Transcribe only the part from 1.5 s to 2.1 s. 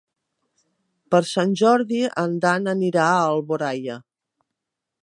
Jordi